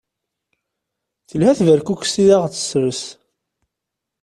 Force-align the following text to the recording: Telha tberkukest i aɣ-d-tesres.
Telha 1.29 1.51
tberkukest 1.59 2.15
i 2.23 2.25
aɣ-d-tesres. 2.35 3.03